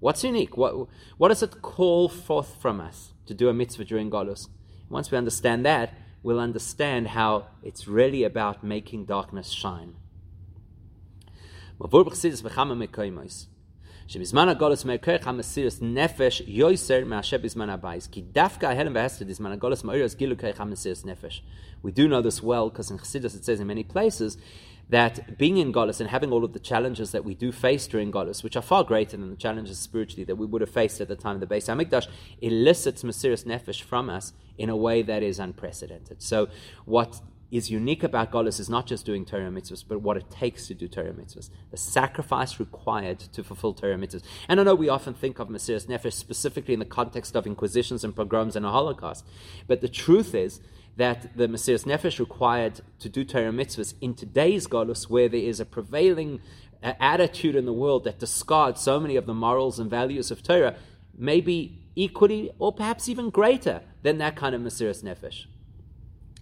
[0.00, 0.56] What's unique?
[0.56, 4.47] What, what does it call forth from us to do a mitzvah during Golos?
[4.89, 9.95] Once we understand that, we'll understand how it's really about making darkness shine.
[14.07, 18.07] שבזמן הגולס מהכרך המסירס נפש יויסר מאשר בזמן הבייס.
[18.07, 21.43] כי דווקא ההלם והסתר בזמן הגולס מאירס גילו כרך המסירס נפש.
[21.85, 24.37] We do know this well because in Chassidus it says in many places
[24.90, 28.10] that being in Golis and having all of the challenges that we do face during
[28.10, 31.08] Golis, which are far greater than the challenges spiritually that we would have faced at
[31.08, 32.06] the time of the Beis Hamikdash,
[32.40, 36.22] elicits Mesiris Nefesh from us in a way that is unprecedented.
[36.22, 36.48] So,
[36.84, 40.66] what is unique about Golis is not just doing Torah mitzvahs, but what it takes
[40.66, 44.22] to do Torah mitzvahs, the sacrifice required to fulfill Torah mitzvahs.
[44.48, 48.04] And I know we often think of Mesiris Nefesh specifically in the context of inquisitions
[48.04, 49.24] and pogroms and a Holocaust,
[49.66, 50.60] but the truth is
[50.96, 55.60] that the Mesiris Nefesh required to do Torah mitzvahs in today's Golus, where there is
[55.60, 56.40] a prevailing
[56.82, 60.42] uh, attitude in the world that discards so many of the morals and values of
[60.42, 60.76] Torah,
[61.16, 65.46] may be equally or perhaps even greater than that kind of Mesiris Nefesh.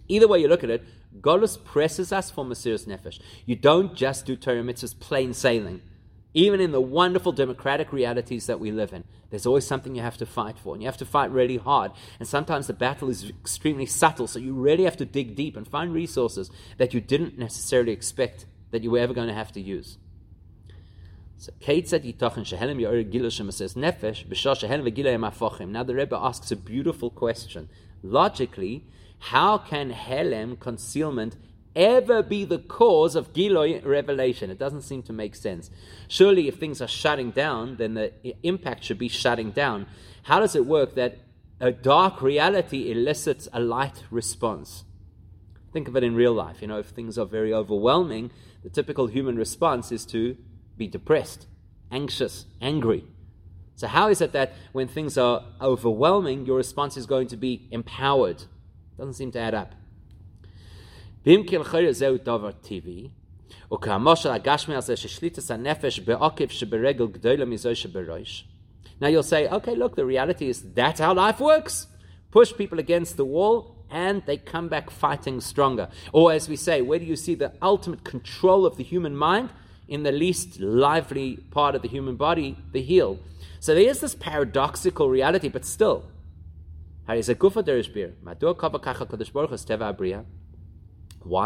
[0.07, 0.83] Either way you look at it,
[1.21, 3.19] Golus presses us for Mesiris Nefesh.
[3.45, 5.81] You don't just do Torah mitzvahs plain sailing.
[6.33, 10.17] Even in the wonderful democratic realities that we live in, there's always something you have
[10.17, 11.91] to fight for, and you have to fight really hard.
[12.19, 15.67] And sometimes the battle is extremely subtle, so you really have to dig deep and
[15.67, 19.61] find resources that you didn't necessarily expect that you were ever going to have to
[19.61, 19.97] use.
[21.37, 21.83] So, Now
[25.83, 27.69] the Rebbe asks a beautiful question.
[28.03, 28.85] Logically,
[29.19, 31.35] how can helem concealment
[31.77, 34.49] ever be the cause of Giloy revelation.
[34.49, 35.69] It doesn't seem to make sense.
[36.07, 38.11] Surely, if things are shutting down, then the
[38.43, 39.85] impact should be shutting down.
[40.23, 41.19] How does it work that
[41.59, 44.83] a dark reality elicits a light response?
[45.71, 46.61] Think of it in real life.
[46.61, 48.31] You know, if things are very overwhelming,
[48.63, 50.35] the typical human response is to
[50.75, 51.45] be depressed,
[51.91, 53.05] anxious, angry.
[53.75, 57.67] So, how is it that when things are overwhelming, your response is going to be
[57.69, 58.45] empowered?
[58.97, 59.75] Doesn't seem to add up.
[61.25, 63.11] Bimkil Chayr Dover TV.
[68.99, 71.87] Now you'll say, okay, look, the reality is that's how life works.
[72.31, 75.89] Push people against the wall and they come back fighting stronger.
[76.13, 79.49] Or as we say, where do you see the ultimate control of the human mind?
[79.87, 83.19] In the least lively part of the human body, the heel.
[83.59, 86.05] So there is this paradoxical reality, but still,
[87.07, 87.15] why,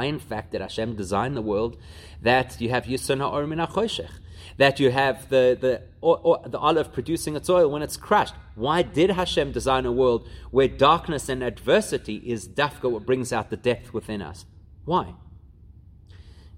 [0.06, 1.78] in fact, did Hashem design the world
[2.21, 4.10] that you have Yisona or Choshech?
[4.58, 8.34] That you have the, the, or, or, the olive producing its oil when it's crushed.
[8.56, 13.50] Why did Hashem design a world where darkness and adversity is dafka what brings out
[13.50, 14.45] the depth within us?
[14.86, 15.14] Why?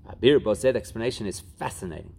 [0.10, 2.14] Abir Bozed explanation is fascinating.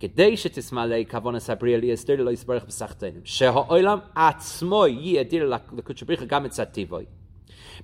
[0.00, 6.50] כדי שתסמלא כוונס הבריאה להסתיר לו יסברך בסחתנים, שהעולם עצמו יאדיר לקודש בריך גם את
[6.50, 7.04] צטיבוי.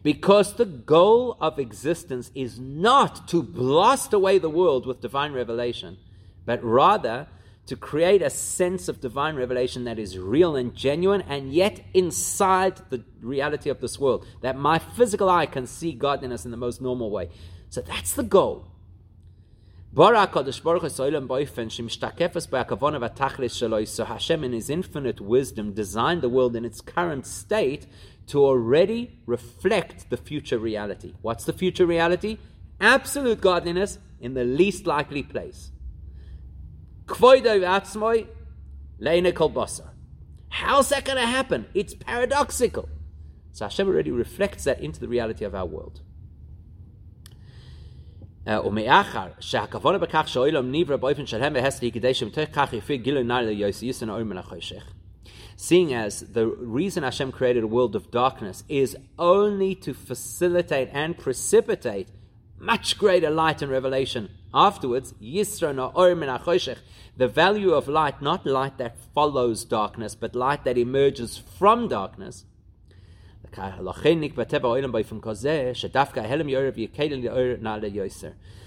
[0.05, 5.97] Because the goal of existence is not to blast away the world with divine revelation,
[6.47, 7.27] but rather
[7.67, 12.81] to create a sense of divine revelation that is real and genuine and yet inside
[12.91, 14.25] the reality of this world.
[14.41, 17.29] That my physical eye can see godliness in the most normal way.
[17.69, 18.67] So that's the goal.
[19.96, 20.02] So
[24.06, 27.86] Hashem in His infinite wisdom designed the world in its current state
[28.26, 31.14] to already reflect the future reality.
[31.22, 32.40] What's the future reality?
[32.82, 35.70] Absolute godliness in the least likely place.
[40.50, 41.68] How's that going to happen?
[41.76, 42.90] It's paradoxical.
[43.52, 46.02] So Hashem already reflects that into the reality of our world.
[48.65, 53.91] ומאחר שהכוונה בכך שהעולם נברא באופן שלהם והסטי כדי שמתוך כך יפיר גילוי נער ליוסי
[54.09, 54.93] האור מן החושך.
[55.57, 61.19] Seeing as the reason Hashem created a world of darkness is only to facilitate and
[61.19, 62.09] precipitate
[62.61, 66.29] much greater light and revelation afterwards, Yisra na'or min
[67.17, 72.45] the value of light, not light that follows darkness, but light that emerges from darkness.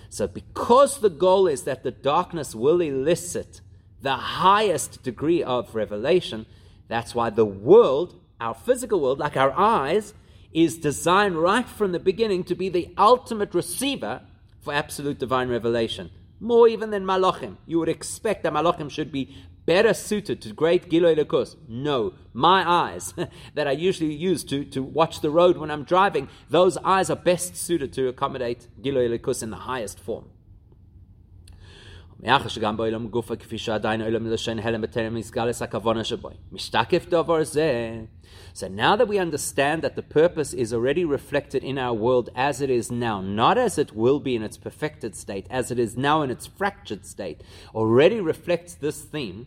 [0.08, 3.60] so, because the goal is that the darkness will elicit
[4.02, 6.46] the highest degree of revelation,
[6.88, 10.14] that's why the world, our physical world, like our eyes,
[10.52, 14.22] is designed right from the beginning to be the ultimate receiver
[14.60, 16.10] for absolute divine revelation.
[16.40, 17.56] More even than malachim.
[17.66, 21.56] You would expect that malachim should be better suited to great Giloy Lekus.
[21.68, 23.12] No, my eyes
[23.54, 27.16] that I usually use to, to watch the road when I'm driving, those eyes are
[27.16, 30.30] best suited to accommodate Giloy Lekus in the highest form.
[38.52, 42.62] So now that we understand that the purpose is already reflected in our world as
[42.62, 45.96] it is now, not as it will be in its perfected state, as it is
[45.96, 47.42] now in its fractured state,
[47.74, 49.46] already reflects this theme.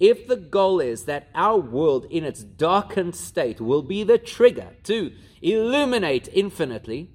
[0.00, 4.70] if the goal is that our world in its darkened state will be the trigger
[4.84, 7.10] to illuminate infinitely,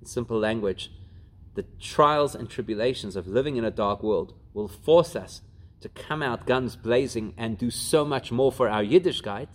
[0.00, 0.90] in simple language,
[1.54, 5.42] the trials and tribulations of living in a dark world will force us
[5.80, 9.48] to come out guns blazing and do so much more for our Yiddishkeit.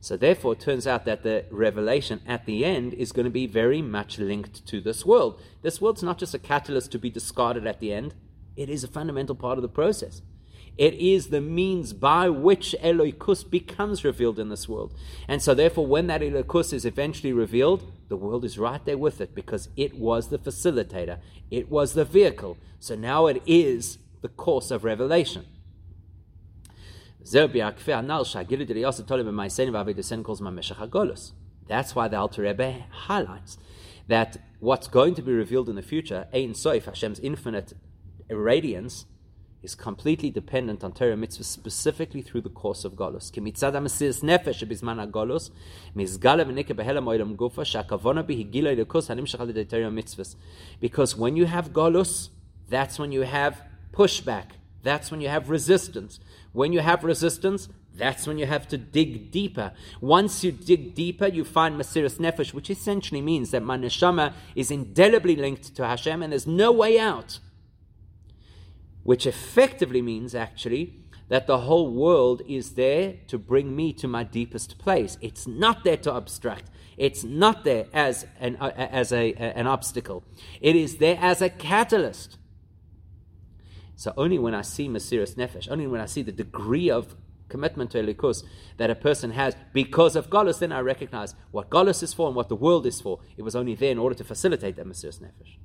[0.00, 3.46] So therefore, it turns out that the revelation at the end is going to be
[3.46, 5.40] very much linked to this world.
[5.62, 8.14] This world's not just a catalyst to be discarded at the end;
[8.56, 10.22] it is a fundamental part of the process.
[10.78, 14.94] It is the means by which Eloikus becomes revealed in this world.
[15.26, 19.20] And so, therefore, when that Eloikus is eventually revealed, the world is right there with
[19.20, 21.18] it because it was the facilitator,
[21.50, 22.56] it was the vehicle.
[22.78, 25.46] So now it is the course of revelation.
[31.66, 33.58] That's why the Alter Rebbe highlights
[34.06, 37.74] that what's going to be revealed in the future, Ein Soif, Hashem's infinite
[38.30, 39.04] radiance,
[39.62, 43.30] is completely dependent on Torah mitzvah, specifically through the course of Golus.
[43.32, 45.50] Kimitzad ha-mesiris nefesh bizman ha-Golus,
[45.96, 49.40] mizgala v'nike behelam oilam gufa, sha'kavona bi higiloi lekus hanimshach
[49.92, 50.36] mitzvahs.
[50.80, 52.28] Because when you have Golus,
[52.68, 54.50] that's when you have pushback.
[54.82, 56.20] That's when you have resistance.
[56.52, 59.72] When you have resistance, that's when you have to dig deeper.
[60.00, 64.70] Once you dig deeper, you find Mesiris Nefesh, which essentially means that my neshama is
[64.70, 67.40] indelibly linked to Hashem and there's no way out.
[69.08, 74.22] Which effectively means, actually, that the whole world is there to bring me to my
[74.22, 75.16] deepest place.
[75.22, 76.64] It's not there to obstruct.
[76.98, 80.24] It's not there as an, uh, as a, uh, an obstacle.
[80.60, 82.36] It is there as a catalyst.
[83.96, 87.16] So only when I see Mesiris Nefesh, only when I see the degree of
[87.48, 88.44] commitment to Elikus
[88.76, 92.36] that a person has because of Golus, then I recognize what Golus is for and
[92.36, 93.20] what the world is for.
[93.38, 95.56] It was only there in order to facilitate that Mesiris Nefesh.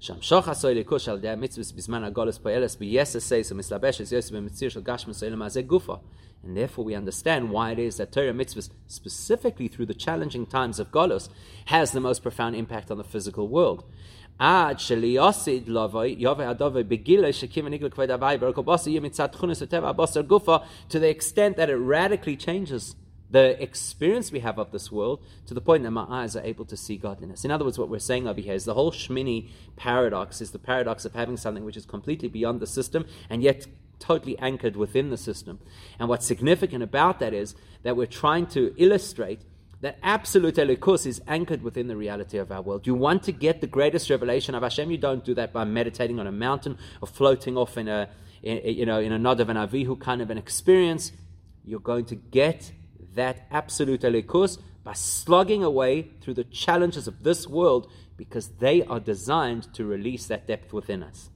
[0.00, 5.22] שהמשוך עשוי ליכוש על ידי המצווה בזמן הגולס פועלס ביסס ומסלבשס יוסף במציר של גשמוס
[5.22, 5.96] אלמה זה גופו.
[6.44, 10.78] And therefore we understand why it is that Torah mitzvahs, specifically through the challenging times
[10.78, 11.28] of Golos,
[11.66, 13.82] has the most profound impact on the physical world.
[14.38, 19.62] עד שליוסיד לבוי, יובי הדובי בגילה שכיוון ניגל כבד הווי ברקו בוסר יהיה מצד תכונס
[19.62, 20.56] הטבע הבוסר גופה
[20.88, 22.94] to the extent that it radically changes
[23.31, 26.65] the experience we have of this world to the point that my eyes are able
[26.65, 27.45] to see godliness.
[27.45, 30.59] In other words, what we're saying over here is the whole Shmini paradox is the
[30.59, 33.67] paradox of having something which is completely beyond the system and yet
[33.99, 35.59] totally anchored within the system.
[35.97, 39.41] And what's significant about that is that we're trying to illustrate
[39.79, 42.85] that absolute elikus is anchored within the reality of our world.
[42.85, 44.91] You want to get the greatest revelation of Hashem.
[44.91, 48.09] You don't do that by meditating on a mountain or floating off in a,
[48.43, 51.11] in, you know, in a Nadav and Avihu kind of an experience.
[51.63, 52.71] You're going to get
[53.14, 59.00] that absolute elikus by slugging away through the challenges of this world because they are
[59.00, 61.30] designed to release that depth within us.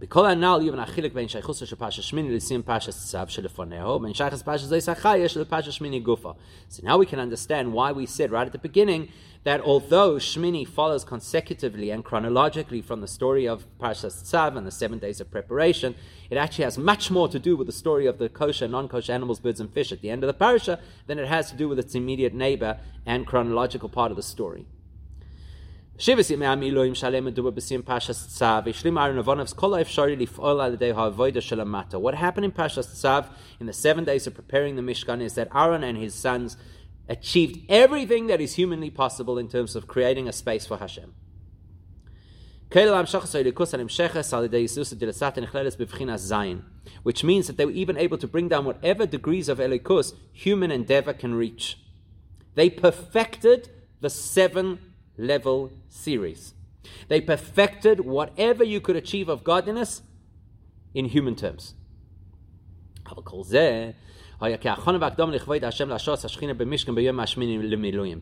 [0.00, 4.42] בכל הנ"ל יובן החילק בין שייכוסו של פרשת שמיני לסיום פרשת צו שלפונהו, ובין שייכוס
[4.42, 6.32] פרשת זייס החיה של פרשת שמיני גופה.
[6.70, 9.08] So now we can understand why we said right at the beginning
[9.47, 14.71] that although Shmini follows consecutively and chronologically from the story of Parshas Tzav and the
[14.71, 15.95] seven days of preparation,
[16.29, 19.13] it actually has much more to do with the story of the kosher and non-kosher
[19.13, 21.69] animals, birds and fish at the end of the parasha than it has to do
[21.69, 24.65] with its immediate neighbor and chronological part of the story.
[25.97, 26.17] What
[32.15, 33.27] happened in Parshas Tzav
[33.61, 36.57] in the seven days of preparing the Mishkan is that Aaron and his sons
[37.09, 41.13] achieved everything that is humanly possible in terms of creating a space for Hashem.
[47.03, 50.69] Which means that they were even able to bring down whatever degrees of elikus human
[50.69, 51.79] endeavor can reach.
[52.55, 53.69] They perfected
[54.01, 54.79] the seven
[55.17, 56.53] level series.
[57.07, 60.01] They perfected whatever you could achieve of godliness
[60.93, 61.73] in human terms.
[64.39, 64.49] But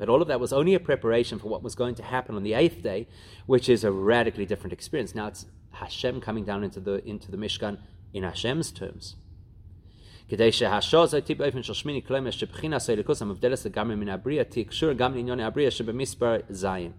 [0.09, 2.53] all of that was only a preparation for what was going to happen on the
[2.53, 3.07] eighth day,
[3.45, 5.13] which is a radically different experience.
[5.13, 7.79] Now it's Hashem coming down into the into the Mishkan
[8.13, 9.17] in Hashem's terms.
[10.28, 14.64] כדי שהשור הזה תהיה באופן של שמיני כלומר שבחינת האלוקוס המבדלת לגמרי מן הבריאה תהיה
[14.64, 16.92] קשור גם לעניין הבריאה שבמספר זין.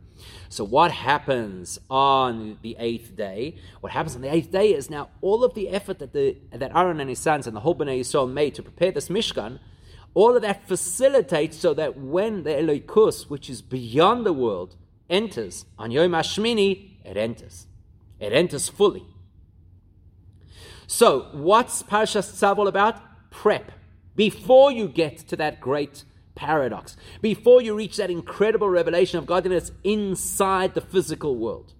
[0.49, 3.55] So what happens on the eighth day?
[3.81, 6.71] What happens on the eighth day is now all of the effort that the that
[6.75, 9.59] Aaron and his sons and the whole Bnei Yisrael made to prepare this Mishkan,
[10.13, 14.75] all of that facilitates so that when the Elokus, which is beyond the world,
[15.09, 16.71] enters on Yom Hashmini,
[17.05, 17.67] it enters.
[18.19, 19.05] It enters fully.
[20.87, 22.95] So, what's Parashas Tzav all about?
[23.36, 23.70] Prep
[24.16, 29.72] before you get to that great paradox, before you reach that incredible revelation of godliness
[29.84, 31.74] inside the physical world.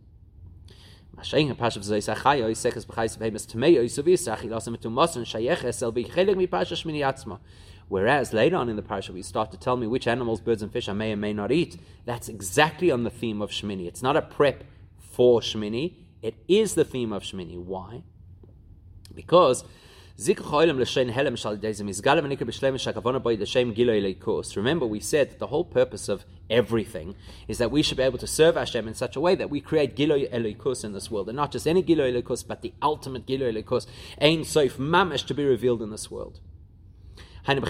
[7.89, 10.71] Whereas later on in the parasha we start to tell me which animals, birds, and
[10.71, 13.87] fish I may or may not eat, that's exactly on the theme of Shmini.
[13.87, 14.65] It's not a prep
[14.99, 17.59] for Shmini, it is the theme of Shmini.
[17.59, 18.03] Why?
[19.15, 19.65] Because
[20.19, 20.47] Remember,
[24.87, 27.15] we said that the whole purpose of everything
[27.47, 29.61] is that we should be able to serve Hashem in such a way that we
[29.61, 31.29] create Giloy Elikus in this world.
[31.29, 33.87] And not just any Giloy Elikus, but the ultimate Giloy Elikus,
[34.19, 36.41] Ein Soif Mamash, to be revealed in this world.
[37.47, 37.63] That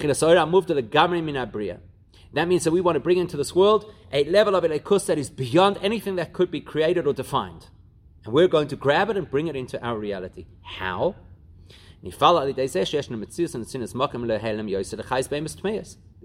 [2.47, 5.29] means that we want to bring into this world a level of Elikus that is
[5.29, 7.67] beyond anything that could be created or defined.
[8.23, 10.45] And we're going to grab it and bring it into our reality.
[10.61, 11.15] How?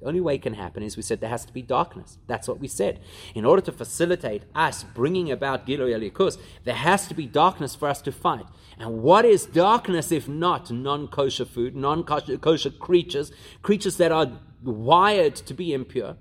[0.03, 2.19] The only way it can happen is we said there has to be darkness.
[2.27, 3.01] That's what we said.
[3.35, 7.89] In order to facilitate us bringing about Giloy Elikus, there has to be darkness for
[7.89, 8.47] us to fight.
[8.79, 14.41] And what is darkness if not non kosher food, non kosher creatures, creatures that are
[14.63, 16.17] wired to be impure?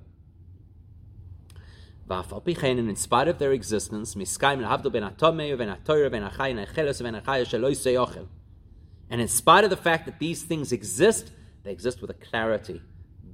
[2.90, 4.16] in spite of their existence,
[9.12, 11.32] and in spite of the fact that these things exist,
[11.64, 12.82] they exist with a clarity.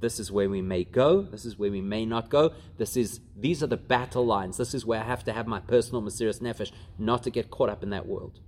[0.00, 1.22] This is where we may go.
[1.22, 2.52] This is where we may not go.
[2.76, 4.56] This is these are the battle lines.
[4.56, 7.68] This is where I have to have my personal Mesiris nefesh, not to get caught
[7.68, 8.40] up in that world.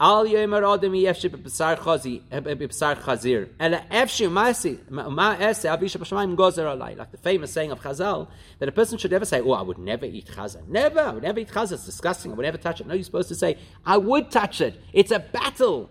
[0.00, 3.48] Al yemer adam yefshi b'bsar chazi b'bsar chazir.
[3.58, 6.96] Ela efshi ma'asi ma'ase avisha b'shamayim gozer alai.
[6.96, 8.28] Like the famous saying of Chazal,
[8.60, 11.24] that a person should never say, "Oh, I would never eat chazer." Never, I would
[11.24, 11.72] never eat chazer.
[11.72, 12.30] It's disgusting.
[12.30, 12.86] I would never touch it.
[12.86, 14.80] No, you're supposed to say, "I would touch it.
[14.92, 15.90] It's a battle,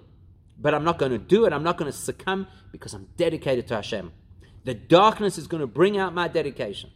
[0.58, 1.52] but I'm not going to do it.
[1.52, 4.14] I'm not going to succumb because I'm dedicated to Hashem.
[4.64, 6.92] The darkness is going to bring out my dedication."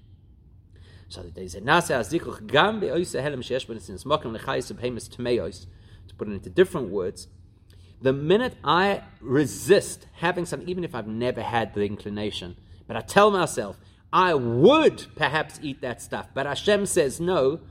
[1.09, 5.65] So the days nasa azikuch gam be'oyse helem sheyesh b'nisin smokim lechayis b'hemis tmeos
[6.11, 7.27] to put it into different words,
[8.01, 12.57] the minute I resist having some, even if I've never had the inclination,
[12.87, 13.77] but I tell myself,
[14.11, 17.61] I would perhaps eat that stuff, but Hashem says no,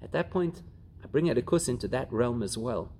[0.00, 0.62] at that point,
[1.02, 2.92] I bring Elikus into that realm as well.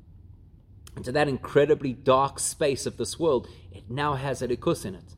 [0.96, 5.14] Into that incredibly dark space of this world, it now has Elikus in it.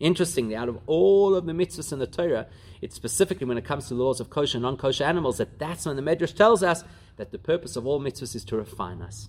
[0.00, 2.46] Interestingly, out of all of the mitzvahs in the Torah,
[2.80, 5.84] it's specifically when it comes to the laws of kosher and non-kosher animals that that's
[5.84, 6.82] when the Medrash tells us
[7.16, 9.28] that the purpose of all mitzvahs is to refine us.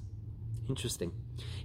[0.70, 1.12] Interesting.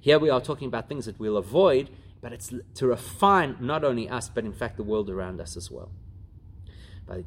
[0.00, 1.88] Here we are talking about things that we'll avoid,
[2.20, 5.70] but it's to refine not only us, but in fact the world around us as
[5.70, 5.92] well.
[7.08, 7.22] So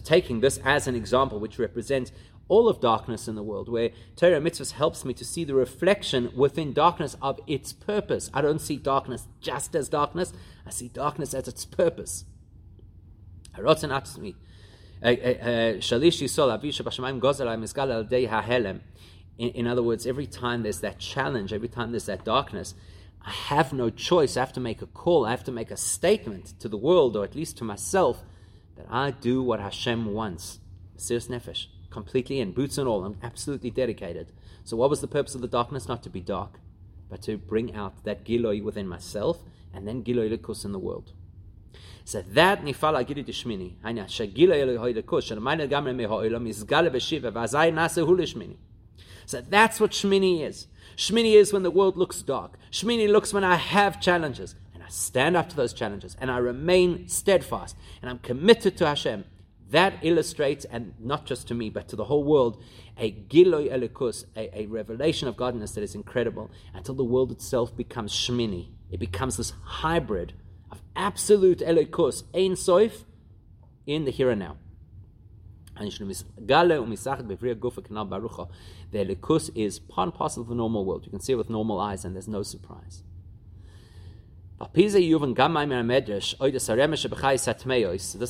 [0.00, 2.10] taking this as an example, which represents
[2.48, 6.30] all of darkness in the world, where Torah mitzvahs helps me to see the reflection
[6.36, 8.30] within darkness of its purpose.
[8.32, 10.32] I don't see darkness just as darkness,
[10.66, 12.24] I see darkness as its purpose.
[13.58, 13.60] Eh,
[15.02, 15.80] eh, eh,
[19.38, 22.74] in, other words, every time there's that challenge, every time there's that darkness,
[23.22, 24.36] I have no choice.
[24.36, 25.26] I have to make a call.
[25.26, 28.22] I have to make a statement to the world, or at least to myself,
[28.76, 30.60] that I do what Hashem wants.
[30.96, 33.04] Serious nefesh completely in, boots and all.
[33.04, 34.32] I'm absolutely dedicated.
[34.64, 35.88] So, what was the purpose of the darkness?
[35.88, 36.60] Not to be dark,
[37.08, 41.12] but to bring out that giloi within myself and then giloi lekus in the world.
[42.04, 43.74] So that nifal agiri dishmini.
[43.84, 45.30] Hanya shagiloi eloi lekus.
[45.30, 48.56] Shalamayna gamre meho'ilam izgale b'shiva v'azai nasehu lishmini.
[49.26, 50.68] So that's what Shmini is.
[50.96, 52.56] Shmini is when the world looks dark.
[52.70, 54.54] Shmini looks when I have challenges.
[54.72, 56.16] And I stand up to those challenges.
[56.20, 57.76] And I remain steadfast.
[58.00, 59.24] And I'm committed to Hashem.
[59.70, 62.62] That illustrates, and not just to me, but to the whole world,
[62.96, 67.76] a giloi elikus, a, a revelation of godness that is incredible, until the world itself
[67.76, 68.68] becomes shmini.
[68.90, 70.34] It becomes this hybrid
[70.70, 73.04] of absolute elikus, ein soif,
[73.86, 74.56] in the here and now.
[75.76, 75.82] The
[78.92, 81.04] elikus is part and parcel of the normal world.
[81.04, 83.02] You can see it with normal eyes, and there's no surprise.
[84.58, 84.64] This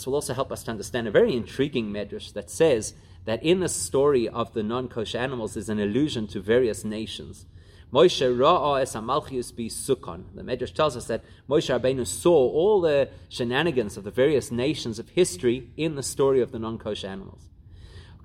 [0.07, 2.95] will also help us to understand a very intriguing medrash that says
[3.27, 7.47] that in the story of the non-kosher animals is an allusion to various nations.
[7.93, 10.25] Moshe ra'a es amalchius bi Sukkon.
[10.35, 14.99] The Medrash tells us that Moshe Rabbeinu saw all the shenanigans of the various nations
[14.99, 17.49] of history in the story of the non-kosher animals.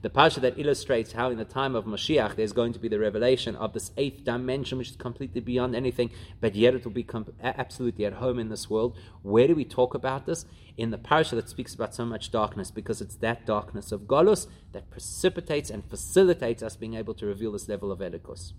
[0.00, 3.00] the parsha that illustrates how in the time of Mashiach there's going to be the
[3.00, 7.02] revelation of this eighth dimension, which is completely beyond anything, but yet it will be
[7.02, 8.96] com- absolutely at home in this world.
[9.22, 10.46] Where do we talk about this?
[10.76, 14.46] In the parsha that speaks about so much darkness, because it's that darkness of Golus
[14.72, 18.52] that precipitates and facilitates us being able to reveal this level of Elikus.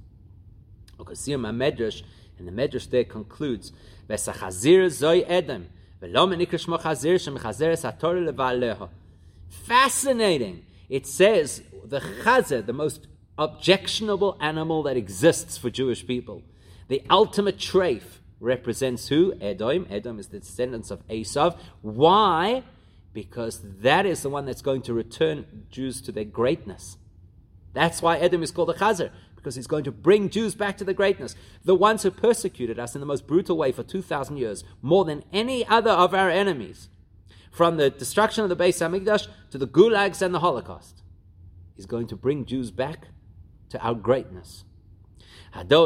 [0.99, 2.03] Medrash,
[2.37, 3.71] and the Medrash there concludes,
[9.49, 16.43] Fascinating it says the chazer, the most objectionable animal that exists for Jewish people,
[16.87, 18.01] the ultimate treif,
[18.39, 19.33] represents who?
[19.41, 19.85] Edom.
[19.89, 21.57] Edom is the descendants of Esav.
[21.81, 22.63] Why?
[23.13, 26.97] Because that is the one that's going to return Jews to their greatness.
[27.73, 30.83] That's why Edom is called a chazer, because he's going to bring Jews back to
[30.83, 31.35] the greatness.
[31.63, 35.23] The ones who persecuted us in the most brutal way for 2,000 years, more than
[35.31, 36.89] any other of our enemies
[37.51, 41.03] from the destruction of the Beis Hamikdash to the gulags and the Holocaust.
[41.75, 43.07] He's going to bring Jews back
[43.69, 44.65] to our greatness.
[45.53, 45.79] As the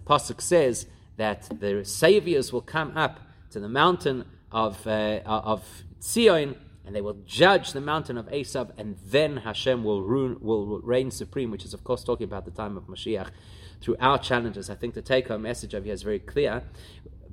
[0.00, 3.20] pasuk says that the saviors will come up
[3.50, 8.70] to the mountain of uh, of Zion and they will judge the mountain of Esav,
[8.76, 12.76] and then Hashem will, will reign supreme, which is, of course, talking about the time
[12.76, 13.30] of Mashiach.
[13.80, 16.62] Through our challenges, I think the take home message of here is very clear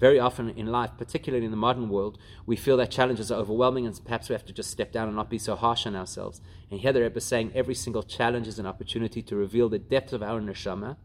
[0.01, 3.85] very often in life, particularly in the modern world, we feel that challenges are overwhelming
[3.85, 6.41] and perhaps we have to just step down and not be so harsh on ourselves.
[6.71, 9.77] And here the Rebbe is saying every single challenge is an opportunity to reveal the
[9.77, 10.97] depth of our neshama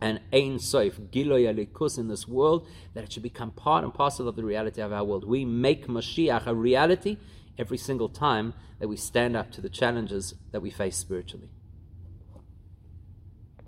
[0.00, 4.28] and Ein Soif, Giloy Alikus in this world, that it should become part and parcel
[4.28, 5.26] of the reality of our world.
[5.26, 7.16] We make Mashiach a reality
[7.58, 11.50] every single time that we stand up to the challenges that we face spiritually.